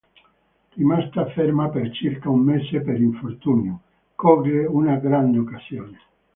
[0.77, 3.81] Rimasta ferma per circa un mese per infortunio,
[4.15, 5.99] coglie una grande occasione.